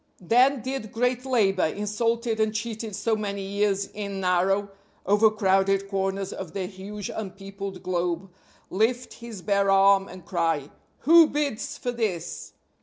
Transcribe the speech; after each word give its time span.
Then 0.19 0.63
did 0.63 0.91
great 0.91 1.27
Labor, 1.27 1.67
insulted 1.67 2.39
and 2.39 2.55
cheated 2.55 2.95
so 2.95 3.15
many 3.15 3.43
years 3.43 3.85
in 3.93 4.19
narrow, 4.19 4.69
overcrowded 5.05 5.87
corners 5.89 6.33
of 6.33 6.53
the 6.53 6.65
huge 6.65 7.11
unpeopled 7.13 7.83
globe, 7.83 8.31
lift 8.71 9.13
his 9.13 9.43
bare 9.43 9.69
arm 9.69 10.07
and 10.07 10.25
cry, 10.25 10.71
"Who 11.01 11.27
bids 11.27 11.77
for 11.77 11.91
this?" 11.91 12.53